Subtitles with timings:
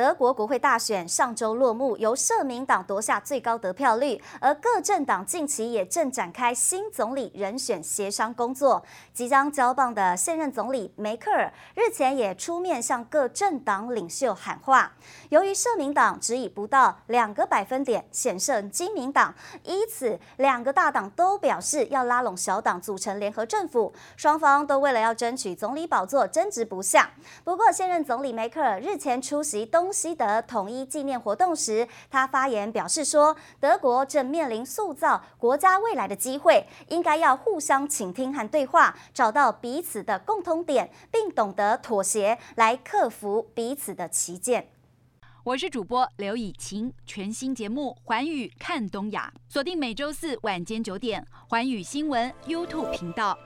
[0.00, 8.82] 德国国会大选上周落幕，由社民党夺下最高得票率，而各政党近期也正展开新总理人选协商工作。
[9.12, 14.90] 即将交棒的现任总理梅克尔日前也出面向各政党领袖喊话。
[15.28, 27.10] 由于社民党只以不到两个百分点险胜基民党，因此两个大党都表示要拉拢小党组成联合政府，双方都为了要争取总理宝座争执不下。
[27.44, 44.68] 不过，现任总理梅克尔日前出席东西德统一纪念活动时，他发言表示说，德国正面临塑造国家未来的机会，应该要互相倾听和对话，找到彼此的共通点，并懂得妥协，来克服彼此的歧见。
[45.42, 53.36] 我是主播刘以晴，全新节目《环宇看东亚》，锁定每周四晚间九点，环宇新闻 YouTube 频道。